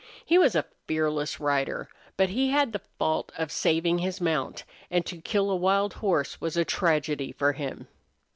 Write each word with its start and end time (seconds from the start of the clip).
He 0.25 0.39
was 0.39 0.55
a 0.55 0.65
fearless 0.87 1.39
rider, 1.39 1.87
but 2.17 2.29
he 2.29 2.49
had 2.49 2.73
the 2.73 2.81
fault 2.97 3.31
of 3.37 3.51
saving 3.51 3.99
his 3.99 4.19
mount, 4.19 4.63
and 4.89 5.05
to 5.05 5.21
kill 5.21 5.51
a 5.51 5.55
wild 5.55 5.93
horse 5.93 6.41
was 6.41 6.57
a 6.57 6.65
tragedy 6.65 7.31
for 7.31 7.53
him. 7.53 7.87